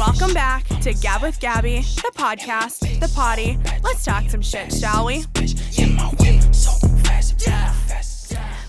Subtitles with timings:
[0.00, 3.58] Welcome back to Gab with Gabby, the podcast, the potty.
[3.84, 5.26] Let's talk some shit, shall we?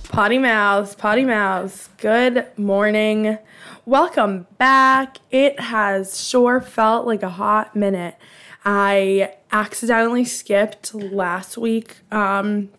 [0.10, 1.88] Potty mouths, potty mouths.
[2.00, 3.38] Good morning.
[3.86, 5.20] Welcome back.
[5.32, 8.18] It has sure felt like a hot minute.
[8.66, 11.96] I accidentally skipped last week.
[12.12, 12.72] Um,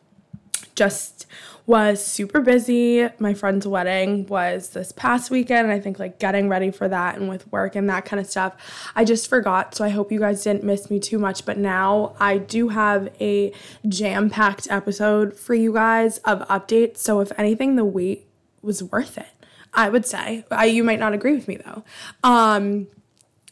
[0.75, 1.27] just
[1.67, 3.09] was super busy.
[3.19, 5.71] My friend's wedding was this past weekend.
[5.71, 8.57] I think like getting ready for that and with work and that kind of stuff.
[8.97, 9.75] I just forgot.
[9.75, 11.45] So I hope you guys didn't miss me too much.
[11.45, 13.53] But now I do have a
[13.87, 16.99] jam packed episode for you guys of updates.
[16.99, 18.27] So if anything, the wait
[18.61, 19.27] was worth it.
[19.75, 20.45] I would say.
[20.51, 21.85] I, you might not agree with me though.
[22.23, 22.89] Um,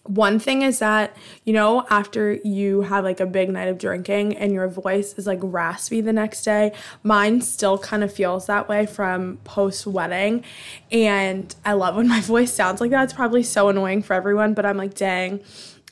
[0.04, 1.14] one thing is that,
[1.44, 5.26] you know, after you have like a big night of drinking and your voice is
[5.26, 10.42] like raspy the next day, mine still kind of feels that way from post wedding.
[10.90, 13.04] And I love when my voice sounds like that.
[13.04, 15.40] It's probably so annoying for everyone, but I'm like, dang,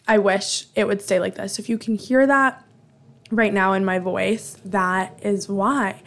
[0.07, 1.59] I wish it would stay like this.
[1.59, 2.65] If you can hear that,
[3.31, 6.01] right now in my voice that is why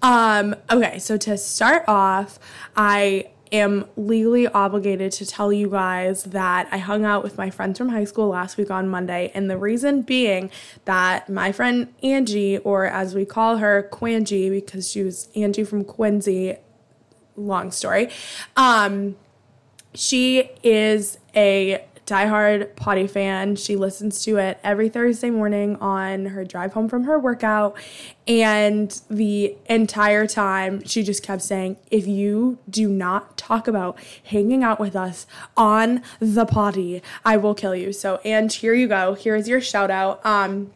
[0.00, 2.38] um okay so to start off
[2.76, 7.78] i am legally obligated to tell you guys that I hung out with my friends
[7.78, 9.30] from high school last week on Monday.
[9.34, 10.50] And the reason being
[10.86, 15.84] that my friend Angie, or as we call her, Quangie, because she was Angie from
[15.84, 16.56] Quincy,
[17.36, 18.10] long story,
[18.56, 19.16] um,
[19.94, 23.56] she is a diehard potty fan.
[23.56, 27.74] She listens to it every Thursday morning on her drive home from her workout.
[28.28, 34.62] And the entire time, she just kept saying, If you do not talk about hanging
[34.62, 37.92] out with us on the potty, I will kill you.
[37.92, 39.14] So, and here you go.
[39.14, 40.24] Here's your shout out.
[40.24, 40.72] Um,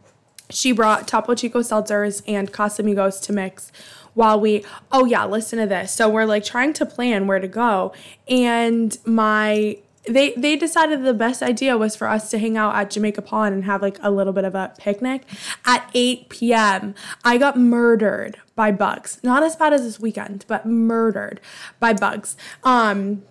[0.48, 3.70] she brought Topo Chico seltzers and Casamigos to mix
[4.14, 7.48] while we oh yeah listen to this so we're like trying to plan where to
[7.48, 7.92] go
[8.28, 9.76] and my
[10.06, 13.54] they they decided the best idea was for us to hang out at Jamaica Pond
[13.54, 15.22] and have like a little bit of a picnic
[15.64, 16.94] at 8 p.m.
[17.24, 19.20] I got murdered by bugs.
[19.22, 21.40] Not as bad as this weekend, but murdered
[21.80, 22.36] by bugs.
[22.62, 23.22] Um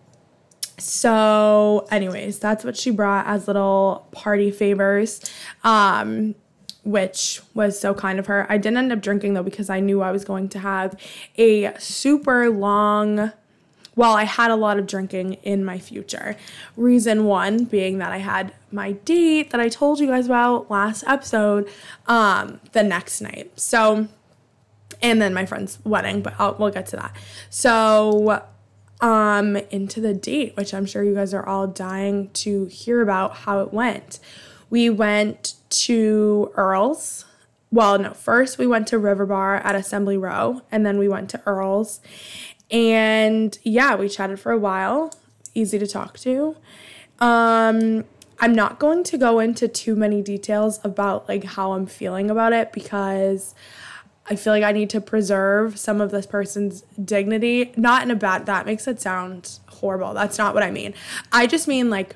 [0.77, 5.21] so anyways, that's what she brought as little party favors.
[5.63, 6.35] Um
[6.83, 8.45] which was so kind of her.
[8.47, 10.95] I didn't end up drinking though because I knew I was going to have
[11.37, 13.31] a super long
[13.95, 16.35] well, I had a lot of drinking in my future.
[16.75, 21.03] Reason one being that I had my date that I told you guys about last
[21.07, 21.69] episode
[22.07, 23.57] um, the next night.
[23.59, 24.07] So,
[25.01, 27.15] and then my friend's wedding, but I'll, we'll get to that.
[27.49, 28.43] So,
[29.01, 33.35] um, into the date, which I'm sure you guys are all dying to hear about
[33.37, 34.19] how it went.
[34.69, 37.25] We went to Earl's.
[37.71, 41.29] Well, no, first we went to River Bar at Assembly Row, and then we went
[41.31, 41.99] to Earl's.
[42.71, 45.13] And yeah, we chatted for a while.
[45.53, 46.55] Easy to talk to.
[47.19, 48.05] Um,
[48.39, 52.53] I'm not going to go into too many details about like how I'm feeling about
[52.53, 53.55] it because
[54.29, 57.71] I feel like I need to preserve some of this person's dignity.
[57.77, 60.13] Not in a bad that makes it sound horrible.
[60.13, 60.93] That's not what I mean.
[61.31, 62.15] I just mean like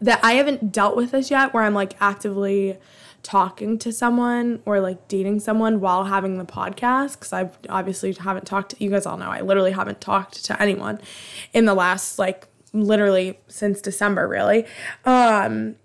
[0.00, 2.76] that I haven't dealt with this yet where I'm like actively
[3.22, 8.46] talking to someone or like dating someone while having the podcast because I obviously haven't
[8.46, 11.00] talked to you guys all know I literally haven't talked to anyone
[11.52, 14.66] in the last like literally since December really.
[15.04, 15.76] Um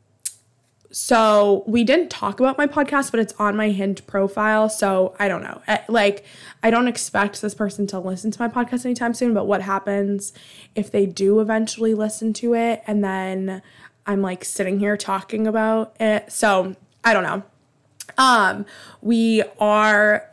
[0.89, 5.27] so we didn't talk about my podcast but it's on my Hinge profile so I
[5.27, 5.61] don't know.
[5.67, 6.25] Eh, like
[6.63, 10.33] I don't expect this person to listen to my podcast anytime soon but what happens
[10.73, 13.61] if they do eventually listen to it and then
[14.07, 16.31] I'm like sitting here talking about it.
[16.31, 16.75] So
[17.07, 17.43] I don't know.
[18.17, 18.65] Um,
[19.01, 20.29] we are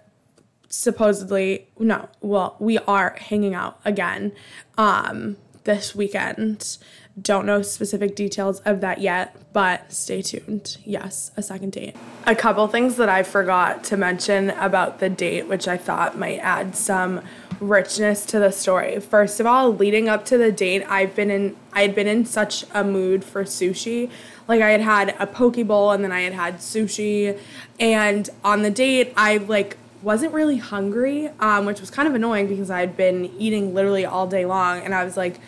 [0.68, 4.32] supposedly no, well, we are hanging out again
[4.76, 6.78] um this weekend.
[7.20, 10.78] Don't know specific details of that yet, but stay tuned.
[10.84, 11.94] Yes, a second date.
[12.26, 16.38] A couple things that I forgot to mention about the date, which I thought might
[16.38, 17.22] add some
[17.60, 18.98] richness to the story.
[18.98, 22.24] First of all, leading up to the date, I've been in I had been in
[22.24, 24.10] such a mood for sushi
[24.46, 27.38] like I had had a poke bowl and then I had had sushi.
[27.80, 32.46] And on the date, I like wasn't really hungry, um, which was kind of annoying
[32.46, 34.80] because I had been eating literally all day long.
[34.80, 35.41] And I was like,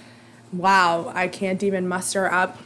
[0.52, 2.58] wow, I can't even muster up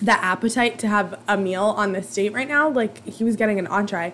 [0.00, 2.68] the appetite to have a meal on this date right now.
[2.68, 4.12] Like he was getting an entree.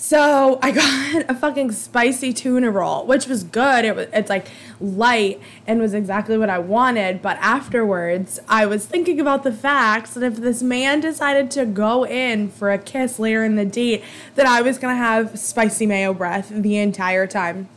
[0.00, 0.70] So I
[1.22, 3.84] got a fucking spicy tuna roll, which was good.
[3.84, 4.46] It was it's like
[4.80, 7.20] light and was exactly what I wanted.
[7.20, 12.06] But afterwards, I was thinking about the facts that if this man decided to go
[12.06, 14.04] in for a kiss later in the date,
[14.36, 17.68] that I was gonna have spicy mayo breath the entire time.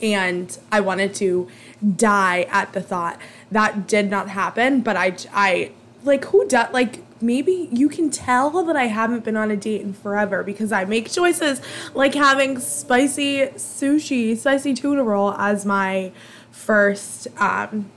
[0.00, 1.48] And I wanted to
[1.96, 3.18] die at the thought.
[3.50, 5.72] That did not happen, but I I
[6.04, 9.80] like who does like maybe you can tell that I haven't been on a date
[9.80, 11.60] in forever because I make choices
[11.94, 16.12] like having spicy sushi, spicy tuna roll as my
[16.50, 17.90] first um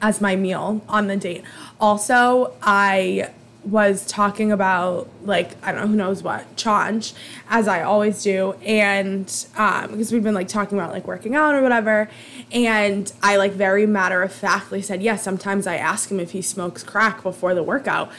[0.00, 1.44] as my meal on the date.
[1.80, 3.30] Also, I
[3.64, 7.14] was talking about like I don't know who knows what change
[7.48, 8.52] as I always do.
[8.64, 12.10] And um because we've been like talking about like working out or whatever.
[12.50, 16.42] And I like very matter of factly said yes sometimes I ask him if he
[16.42, 18.10] smokes crack before the workout.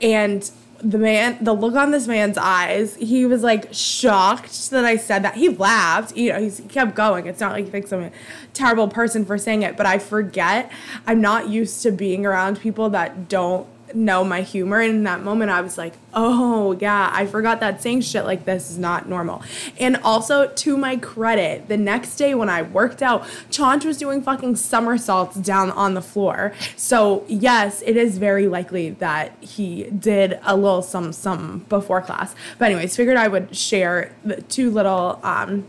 [0.00, 4.96] And the man the look on this man's eyes he was like shocked that I
[4.96, 5.34] said that.
[5.34, 7.26] He laughed you know he kept going.
[7.26, 8.12] It's not like he thinks I'm a
[8.54, 10.72] terrible person for saying it but I forget.
[11.06, 14.80] I'm not used to being around people that don't know my humor.
[14.80, 18.44] And in that moment, I was like, oh, yeah, I forgot that saying shit like
[18.44, 19.42] this is not normal.
[19.78, 24.22] And also, to my credit, the next day when I worked out, Chaunch was doing
[24.22, 26.52] fucking somersaults down on the floor.
[26.76, 32.34] So, yes, it is very likely that he did a little some some before class.
[32.58, 35.66] But, anyways, figured I would share the two little um,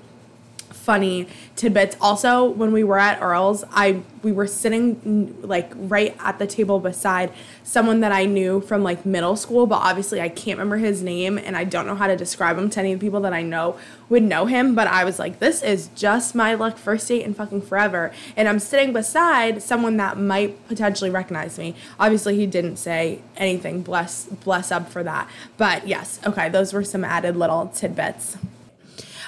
[0.87, 1.97] funny tidbits.
[1.99, 6.79] Also, when we were at Earl's, I we were sitting like right at the table
[6.79, 7.29] beside
[7.63, 11.37] someone that I knew from like middle school, but obviously I can't remember his name
[11.37, 13.41] and I don't know how to describe him to any of the people that I
[13.41, 14.75] know would know him.
[14.75, 18.13] But I was like, this is just my luck first date in fucking forever.
[18.37, 21.75] And I'm sitting beside someone that might potentially recognize me.
[21.99, 23.81] Obviously, he didn't say anything.
[23.81, 25.29] Bless bless up for that.
[25.57, 28.37] But yes, okay, those were some added little tidbits.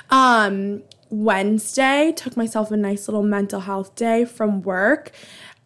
[0.10, 5.12] Um, Wednesday, took myself a nice little mental health day from work.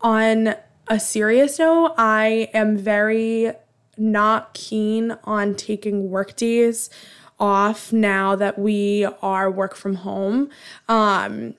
[0.01, 0.55] On
[0.87, 3.51] a serious note, I am very
[3.97, 6.89] not keen on taking work days
[7.39, 10.49] off now that we are work from home.
[10.87, 11.55] Um,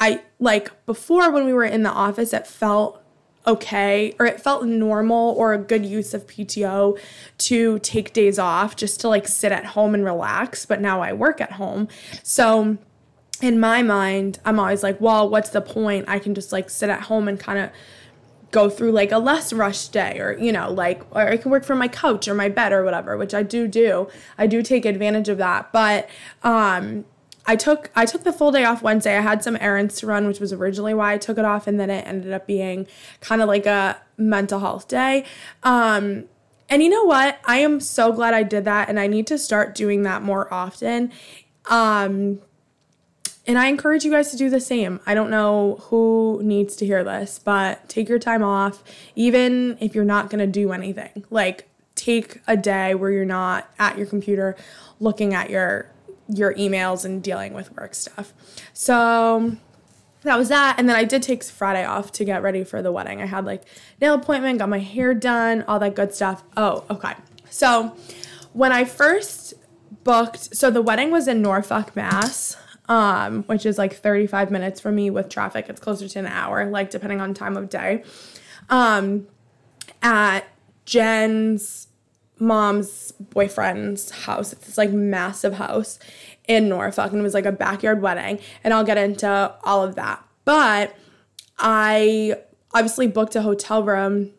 [0.00, 3.02] I like before when we were in the office, it felt
[3.46, 6.98] okay or it felt normal or a good use of PTO
[7.38, 10.66] to take days off just to like sit at home and relax.
[10.66, 11.88] But now I work at home.
[12.22, 12.78] So,
[13.40, 16.06] in my mind, I'm always like, well, what's the point?
[16.08, 17.70] I can just like sit at home and kind of
[18.50, 21.64] go through like a less rushed day or you know like or I can work
[21.64, 24.08] from my couch or my bed or whatever which I do do.
[24.36, 25.72] I do take advantage of that.
[25.72, 26.08] But
[26.42, 27.04] um
[27.46, 29.16] I took I took the full day off Wednesday.
[29.16, 31.78] I had some errands to run which was originally why I took it off and
[31.78, 32.86] then it ended up being
[33.20, 35.24] kind of like a mental health day.
[35.62, 36.24] Um
[36.68, 37.40] and you know what?
[37.46, 40.52] I am so glad I did that and I need to start doing that more
[40.52, 41.12] often.
[41.66, 42.40] Um
[43.46, 45.00] and I encourage you guys to do the same.
[45.06, 48.82] I don't know who needs to hear this, but take your time off,
[49.16, 51.24] even if you're not going to do anything.
[51.30, 54.56] Like, take a day where you're not at your computer
[55.00, 55.90] looking at your
[56.32, 58.32] your emails and dealing with work stuff.
[58.72, 59.56] So
[60.22, 60.78] that was that.
[60.78, 63.20] And then I did take Friday off to get ready for the wedding.
[63.20, 63.64] I had like
[64.00, 66.44] nail appointment, got my hair done, all that good stuff.
[66.56, 67.14] Oh, okay.
[67.50, 67.96] So
[68.52, 69.54] when I first
[70.04, 72.56] booked, so the wedding was in Norfolk, Mass
[72.88, 75.66] um, which is like 35 minutes for me with traffic.
[75.68, 78.02] It's closer to an hour, like depending on time of day.
[78.68, 79.26] Um,
[80.02, 80.44] at
[80.84, 81.88] Jen's
[82.38, 84.52] mom's boyfriend's house.
[84.52, 85.98] It's this like massive house
[86.48, 88.40] in Norfolk, and it was like a backyard wedding.
[88.64, 90.24] And I'll get into all of that.
[90.44, 90.96] But
[91.58, 92.36] I
[92.72, 94.30] obviously booked a hotel room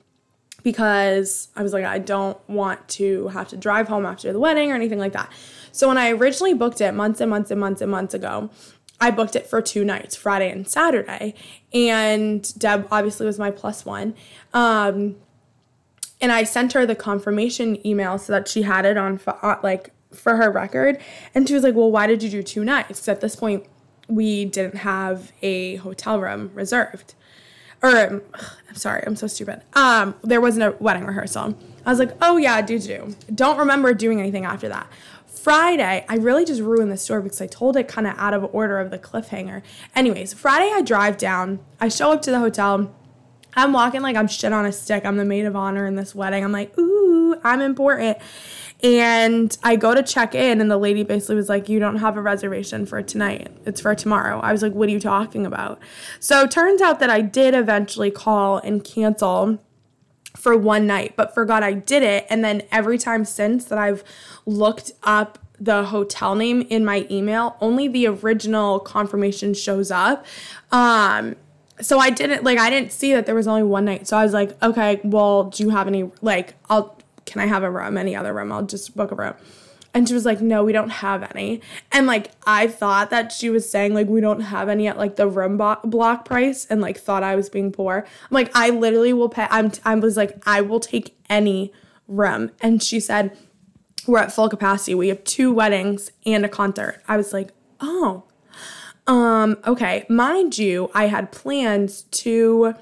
[0.64, 4.71] because I was like, I don't want to have to drive home after the wedding
[4.71, 5.31] or anything like that.
[5.71, 8.49] So when I originally booked it months and months and months and months ago,
[8.99, 11.33] I booked it for two nights, Friday and Saturday.
[11.73, 14.13] And Deb obviously was my plus one.
[14.54, 15.16] Um,
[16.21, 19.92] and I sent her the confirmation email so that she had it on uh, like
[20.13, 20.99] for her record.
[21.33, 23.66] And she was like, "Well, why did you do two nights?" At this point,
[24.07, 27.16] we didn't have a hotel room reserved.
[27.81, 28.21] Or um,
[28.69, 29.63] I'm sorry, I'm so stupid.
[29.73, 31.57] Um, there wasn't a wedding rehearsal.
[31.85, 34.87] I was like, "Oh yeah, do do." Don't remember doing anything after that.
[35.42, 38.54] Friday, I really just ruined the story because I told it kind of out of
[38.54, 39.64] order of the cliffhanger.
[39.95, 42.95] Anyways, Friday I drive down, I show up to the hotel.
[43.56, 45.04] I'm walking like I'm shit on a stick.
[45.04, 46.44] I'm the maid of honor in this wedding.
[46.44, 48.19] I'm like, ooh, I'm important.
[48.83, 52.18] And I go to check in, and the lady basically was like, You don't have
[52.18, 53.52] a reservation for tonight.
[53.66, 54.40] It's for tomorrow.
[54.40, 55.80] I was like, What are you talking about?
[56.19, 59.60] So turns out that I did eventually call and cancel
[60.35, 62.26] for one night, but forgot I did it.
[62.30, 64.04] And then every time since that I've
[64.45, 70.26] looked up the hotel name in my email, only the original confirmation shows up.
[70.71, 71.35] Um,
[71.80, 74.07] so I didn't like I didn't see that there was only one night.
[74.07, 77.64] So I was like, okay, well, do you have any like I'll can I have
[77.64, 78.52] a room, any other room?
[78.52, 79.33] I'll just book a room.
[79.94, 81.62] And she was like, no, we don't have any.
[81.92, 85.18] And like, I thought that she was saying, like, we don't have any at like
[85.18, 88.06] the room bo- block price and like thought I was being poor.
[88.07, 89.48] I'm like, I literally will pay.
[89.50, 91.74] I'm, t- I was like, I will take any
[92.07, 92.52] room.
[92.62, 93.38] And she said,
[94.07, 94.95] we're at full capacity.
[94.95, 97.02] We have two weddings and a concert.
[97.07, 98.24] I was like, oh,
[99.07, 100.06] um, okay.
[100.10, 102.76] Mind you, I had plans to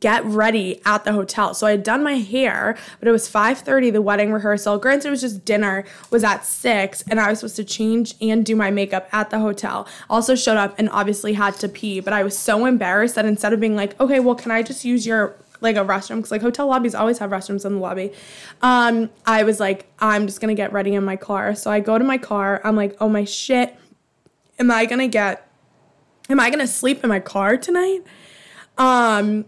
[0.00, 1.54] get ready at the hotel.
[1.54, 4.78] So I had done my hair, but it was 5:30 the wedding rehearsal.
[4.78, 8.44] Granted it was just dinner was at 6 and I was supposed to change and
[8.44, 9.86] do my makeup at the hotel.
[10.08, 13.52] Also showed up and obviously had to pee, but I was so embarrassed that instead
[13.52, 16.40] of being like, "Okay, well, can I just use your like a restroom because like
[16.40, 18.12] hotel lobbies always have restrooms in the lobby.
[18.62, 21.54] Um, I was like, I'm just gonna get ready in my car.
[21.54, 22.60] So I go to my car.
[22.64, 23.76] I'm like, oh my shit,
[24.58, 25.46] am I gonna get?
[26.28, 28.00] Am I gonna sleep in my car tonight?
[28.78, 29.44] Um,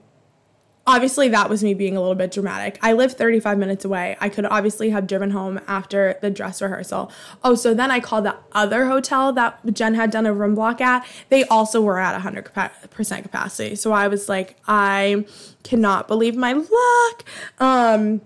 [0.87, 2.79] obviously that was me being a little bit dramatic.
[2.83, 4.17] I live 35 minutes away.
[4.21, 7.13] I could obviously have driven home after the dress rehearsal.
[7.45, 10.81] Oh, so then I called the other hotel that Jen had done a room block
[10.81, 11.07] at.
[11.29, 13.77] They also were at 100% capacity.
[13.77, 15.25] So I was like, I
[15.63, 17.25] cannot believe my luck.
[17.59, 18.21] Um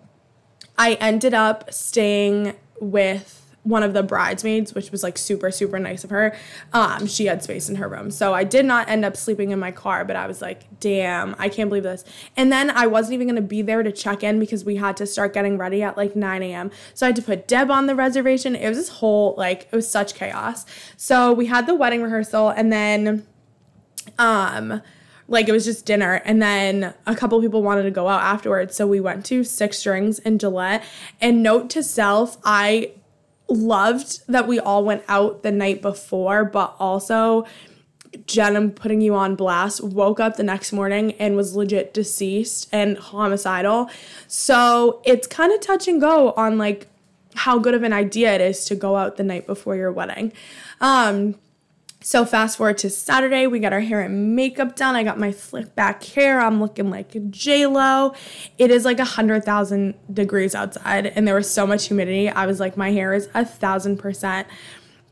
[0.79, 6.05] I ended up staying with one of the bridesmaids, which was like super, super nice
[6.05, 6.37] of her.
[6.73, 8.11] Um, she had space in her room.
[8.13, 11.35] So I did not end up sleeping in my car, but I was like, damn,
[11.39, 12.05] I can't believe this.
[12.37, 15.07] And then I wasn't even gonna be there to check in because we had to
[15.07, 16.71] start getting ready at like 9 a.m.
[16.95, 18.55] So I had to put Deb on the reservation.
[18.55, 20.65] It was this whole like it was such chaos.
[20.97, 23.27] So we had the wedding rehearsal and then
[24.19, 24.81] um
[25.29, 28.77] like it was just dinner and then a couple people wanted to go out afterwards
[28.77, 30.85] so we went to six strings in gillette
[31.21, 32.93] and note to self i
[33.49, 37.47] loved that we all went out the night before, but also
[38.27, 42.69] Jen, I'm putting you on blast, woke up the next morning and was legit deceased
[42.73, 43.91] and homicidal.
[44.27, 46.87] So it's kind of touch and go on like
[47.35, 50.33] how good of an idea it is to go out the night before your wedding.
[50.81, 51.35] Um,
[52.07, 54.95] so fast forward to Saturday, we got our hair and makeup done.
[54.95, 56.41] I got my slick back hair.
[56.41, 58.15] I'm looking like J Lo.
[58.59, 62.29] It is like a hundred thousand degrees outside, and there was so much humidity.
[62.29, 64.47] I was like, my hair is a thousand percent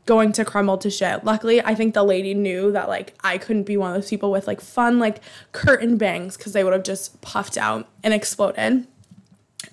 [0.05, 1.25] going to crumble to shit.
[1.25, 4.31] Luckily, I think the lady knew that like I couldn't be one of those people
[4.31, 5.19] with like fun like
[5.51, 8.87] curtain bangs because they would have just puffed out and exploded.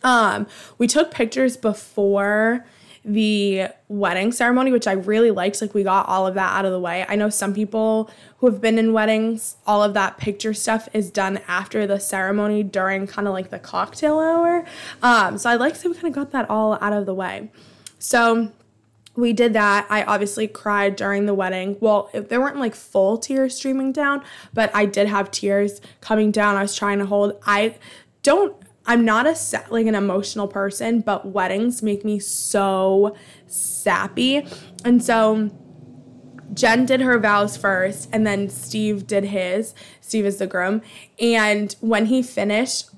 [0.03, 2.67] Um, we took pictures before
[3.05, 5.61] the wedding ceremony, which I really liked.
[5.61, 7.05] Like, we got all of that out of the way.
[7.09, 11.11] I know some people who have been in weddings, all of that picture stuff is
[11.11, 14.65] done after the ceremony during kind of like the cocktail hour.
[15.03, 17.51] Um, so I like that we kind of got that all out of the way.
[17.99, 18.53] So,
[19.15, 19.87] we did that.
[19.91, 21.77] I obviously cried during the wedding.
[21.81, 26.57] Well, there weren't like full tears streaming down, but I did have tears coming down.
[26.57, 27.39] I was trying to hold.
[27.45, 27.77] I
[28.23, 29.37] don't I'm not a
[29.71, 33.15] like an emotional person, but weddings make me so
[33.47, 34.47] sappy.
[34.85, 35.51] And so
[36.55, 39.75] Jen did her vows first, and then Steve did his.
[40.01, 40.83] Steve is the groom.
[41.19, 42.91] And when he finished,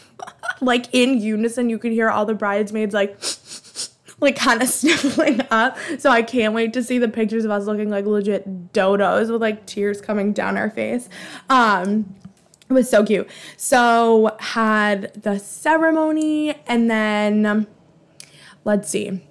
[0.60, 3.18] like in unison, you could hear all the bridesmaids like
[4.20, 5.76] like kind of sniffling up.
[5.98, 9.40] So I can't wait to see the pictures of us looking like legit dodos with
[9.40, 11.08] like tears coming down our face.
[11.50, 12.14] Um
[12.72, 13.28] it was so cute.
[13.56, 17.66] So had the ceremony and then um,
[18.64, 19.22] let's see.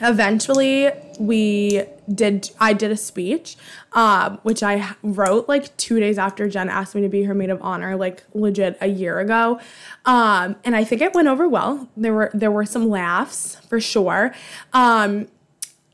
[0.00, 3.56] Eventually we did I did a speech
[3.92, 7.50] um, which I wrote like 2 days after Jen asked me to be her maid
[7.50, 9.60] of honor like legit a year ago.
[10.04, 11.88] Um, and I think it went over well.
[11.96, 14.34] There were there were some laughs for sure.
[14.72, 15.28] Um,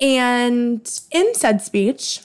[0.00, 2.22] and in said speech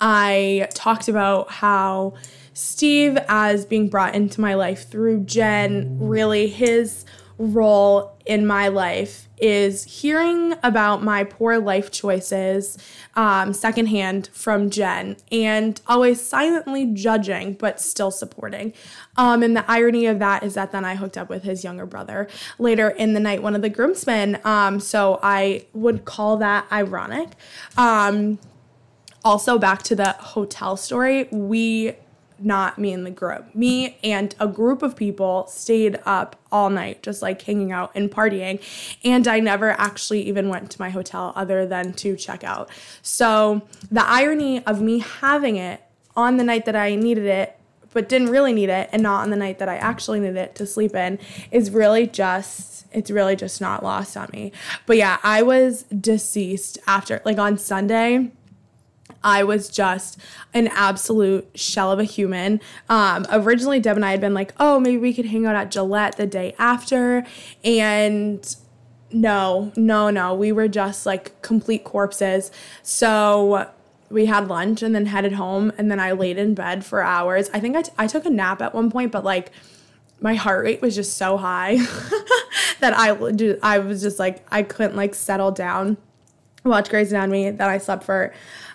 [0.00, 2.14] I talked about how
[2.54, 7.04] Steve as being brought into my life through Jen, really his
[7.36, 12.78] role in my life is hearing about my poor life choices
[13.16, 18.72] um, secondhand from Jen and always silently judging but still supporting.
[19.16, 21.86] Um, and the irony of that is that then I hooked up with his younger
[21.86, 24.38] brother later in the night, one of the groomsmen.
[24.44, 27.30] Um, so I would call that ironic.
[27.76, 28.38] Um,
[29.24, 31.94] also, back to the hotel story, we
[32.38, 33.54] not me and the group.
[33.54, 38.10] Me and a group of people stayed up all night, just like hanging out and
[38.10, 38.60] partying.
[39.04, 42.70] And I never actually even went to my hotel other than to check out.
[43.02, 45.82] So the irony of me having it
[46.16, 47.58] on the night that I needed it,
[47.92, 50.54] but didn't really need it, and not on the night that I actually needed it
[50.56, 51.18] to sleep in,
[51.52, 54.52] is really just it's really just not lost on me.
[54.86, 58.30] But yeah, I was deceased after like on Sunday
[59.24, 60.18] I was just
[60.52, 62.60] an absolute shell of a human.
[62.88, 65.70] Um, originally, Deb and I had been like, oh, maybe we could hang out at
[65.72, 67.24] Gillette the day after.
[67.64, 68.54] And
[69.10, 70.34] No, no, no.
[70.34, 72.50] We were just like complete corpses.
[72.82, 73.70] So
[74.10, 77.48] we had lunch and then headed home and then I laid in bed for hours.
[77.54, 79.50] I think I, t- I took a nap at one point, but like
[80.20, 81.76] my heart rate was just so high
[82.80, 83.10] that I
[83.62, 85.96] I was just like I couldn't like settle down,
[86.64, 87.50] watch Grey's Anatomy.
[87.50, 88.32] Then I slept for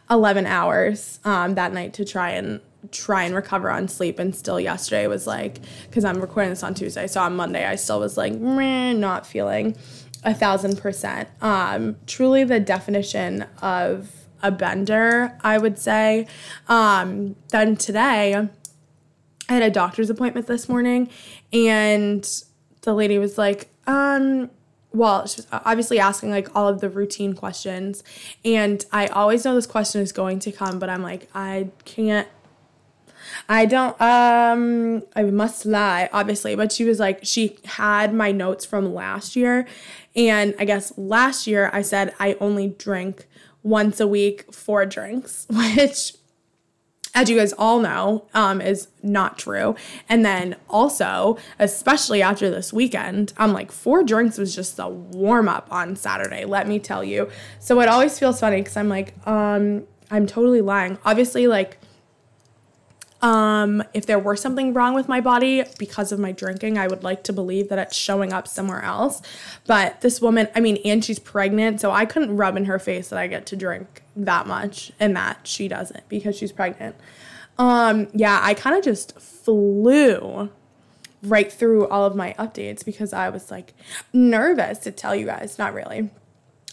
[0.09, 2.61] eleven hours um, that night to try and
[2.91, 4.19] try and recover on sleep.
[4.19, 7.75] And still yesterday was like because I'm recording this on Tuesday, so on Monday I
[7.75, 9.75] still was like not feeling
[10.23, 11.29] a thousand percent.
[11.41, 14.11] Um, truly the definition of
[14.41, 16.27] a bender, I would say.
[16.67, 21.09] Um, then today I had a doctor's appointment this morning,
[21.51, 22.25] and
[22.81, 24.49] the lady was like, um,
[24.91, 28.03] well, she was obviously asking like all of the routine questions.
[28.43, 32.27] And I always know this question is going to come, but I'm like, I can't
[33.47, 38.65] I don't um I must lie, obviously, but she was like she had my notes
[38.65, 39.67] from last year
[40.15, 43.27] and I guess last year I said I only drink
[43.61, 46.13] once a week four drinks, which
[47.15, 49.75] as you guys all know, um, is not true.
[50.07, 55.49] And then also, especially after this weekend, I'm like, four drinks was just a warm
[55.49, 57.29] up on Saturday, let me tell you.
[57.59, 60.97] So it always feels funny because I'm like, um, I'm totally lying.
[61.05, 61.78] Obviously, like,
[63.21, 67.03] um, if there were something wrong with my body because of my drinking, I would
[67.03, 69.21] like to believe that it's showing up somewhere else.
[69.67, 73.09] But this woman, I mean, and she's pregnant, so I couldn't rub in her face
[73.09, 76.95] that I get to drink that much and that she doesn't because she's pregnant.
[77.57, 80.49] Um, yeah, I kind of just flew
[81.21, 83.73] right through all of my updates because I was like
[84.13, 85.59] nervous to tell you guys.
[85.59, 86.09] Not really.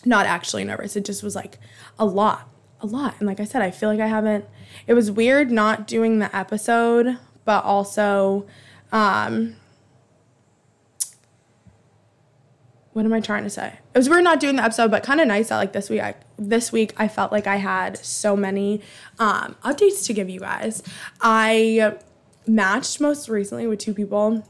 [0.05, 0.95] Not actually nervous.
[0.95, 1.59] It just was like
[1.99, 2.49] a lot.
[2.81, 3.15] A lot.
[3.19, 4.45] And like I said, I feel like I haven't
[4.87, 8.47] it was weird not doing the episode, but also
[8.93, 9.57] um
[12.93, 13.79] what am I trying to say?
[13.95, 16.01] It was weird not doing the episode, but kind of nice that like this week
[16.01, 18.81] I this week I felt like I had so many
[19.19, 20.83] um updates to give you guys.
[21.21, 21.97] I
[22.47, 24.47] matched most recently with two people,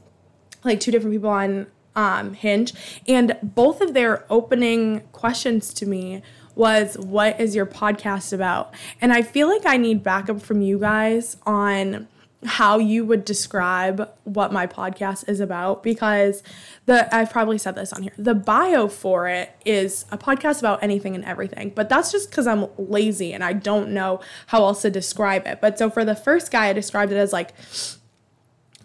[0.63, 2.73] like two different people on um, Hinge,
[3.07, 6.21] and both of their opening questions to me
[6.57, 8.73] was what is your podcast about?
[8.99, 12.07] And I feel like I need backup from you guys on
[12.45, 16.43] how you would describe what my podcast is about because
[16.85, 18.13] the I've probably said this on here.
[18.17, 22.45] The bio for it is a podcast about anything and everything, but that's just cuz
[22.45, 25.59] I'm lazy and I don't know how else to describe it.
[25.61, 27.53] But so for the first guy I described it as like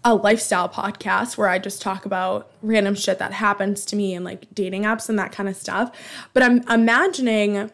[0.05, 4.25] a lifestyle podcast where I just talk about random shit that happens to me and
[4.25, 5.91] like dating apps and that kind of stuff.
[6.33, 7.71] But I'm imagining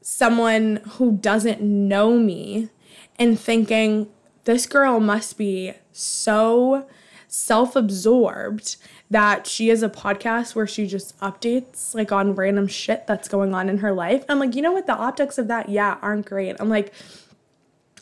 [0.00, 2.70] someone who doesn't know me
[3.18, 4.08] and thinking,
[4.44, 6.86] this girl must be so
[7.26, 8.76] self absorbed
[9.10, 13.54] that she has a podcast where she just updates like on random shit that's going
[13.54, 14.24] on in her life.
[14.28, 14.86] I'm like, you know what?
[14.86, 16.56] The optics of that, yeah, aren't great.
[16.58, 16.92] I'm like,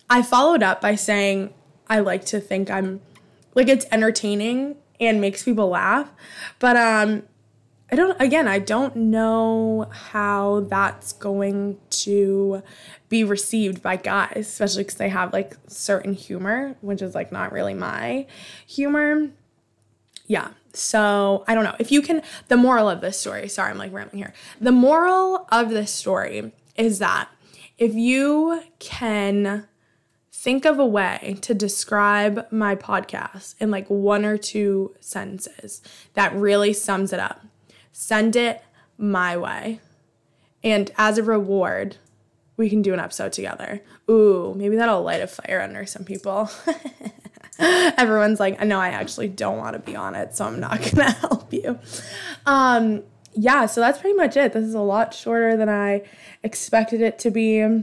[0.08, 1.52] I followed up by saying,
[1.88, 3.00] I like to think I'm
[3.56, 6.08] like it's entertaining and makes people laugh.
[6.60, 7.24] But um
[7.90, 12.62] I don't again, I don't know how that's going to
[13.08, 17.50] be received by guys, especially cuz they have like certain humor, which is like not
[17.50, 18.26] really my
[18.66, 19.30] humor.
[20.26, 20.50] Yeah.
[20.72, 21.74] So, I don't know.
[21.78, 24.34] If you can the moral of this story, sorry, I'm like rambling here.
[24.60, 27.30] The moral of this story is that
[27.78, 29.66] if you can
[30.46, 35.82] think of a way to describe my podcast in like one or two sentences
[36.14, 37.44] that really sums it up.
[37.90, 38.62] Send it
[38.96, 39.80] my way.
[40.62, 41.96] And as a reward,
[42.56, 43.82] we can do an episode together.
[44.08, 46.48] Ooh, maybe that'll light a fire under some people.
[47.58, 51.10] Everyone's like, no, I actually don't want to be on it, so I'm not gonna
[51.10, 51.76] help you.
[52.46, 54.52] Um, yeah, so that's pretty much it.
[54.52, 56.04] This is a lot shorter than I
[56.44, 57.82] expected it to be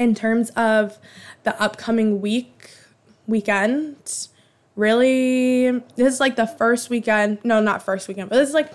[0.00, 0.98] in terms of
[1.44, 2.70] the upcoming week
[3.28, 4.28] weekend
[4.74, 8.72] really this is like the first weekend no not first weekend but this is like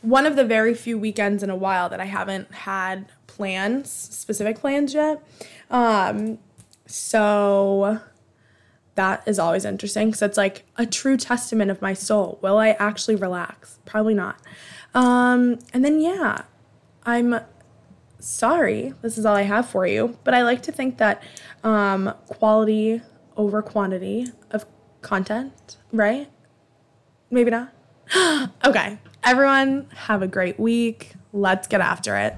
[0.00, 3.06] one of the very few weekends in a while that i haven't had
[3.38, 5.22] plans specific plans yet.
[5.70, 6.38] Um
[6.86, 8.00] so
[8.96, 12.38] that is always interesting because it's like a true testament of my soul.
[12.42, 13.78] Will i actually relax?
[13.86, 14.40] Probably not.
[14.92, 16.42] Um and then yeah
[17.04, 17.40] i'm
[18.18, 20.16] sorry, this is all I have for you.
[20.24, 21.22] But I like to think that
[21.64, 23.00] um, quality
[23.36, 24.66] over quantity of
[25.02, 26.28] content, right?
[27.30, 27.72] Maybe not.
[28.64, 31.14] okay, everyone, have a great week.
[31.32, 32.34] Let's get after it.